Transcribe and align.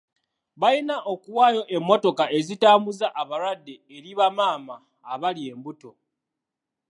Balina 0.61 0.95
okuwaayo 1.11 1.61
emmotoka 1.75 2.23
ezitambuza 2.37 3.07
abalwadde 3.21 3.73
eri 3.95 4.11
bamaama 4.19 4.75
abali 5.13 5.41
embuto. 5.51 5.91